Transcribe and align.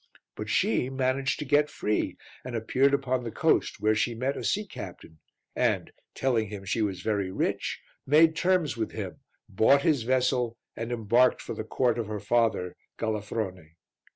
But 0.35 0.49
she 0.49 0.89
managed 0.89 1.37
to 1.37 1.45
get 1.45 1.69
free 1.69 2.17
and 2.43 2.55
appeared 2.55 2.91
upon 2.95 3.23
the 3.23 3.29
coast 3.29 3.79
where 3.79 3.93
she 3.93 4.15
met 4.15 4.35
a 4.35 4.43
sea 4.43 4.65
captain 4.65 5.19
and, 5.55 5.91
telling 6.15 6.47
him 6.47 6.65
she 6.65 6.81
was 6.81 7.01
very 7.03 7.29
rich, 7.29 7.79
made 8.07 8.35
terms 8.35 8.75
with 8.75 8.93
him, 8.93 9.19
bought 9.47 9.83
his 9.83 10.01
vessel 10.01 10.57
and 10.75 10.91
embarked 10.91 11.39
for 11.39 11.53
the 11.53 11.63
Court 11.63 11.99
of 11.99 12.07
her 12.07 12.19
father, 12.19 12.75
Galafrone. 12.97 13.75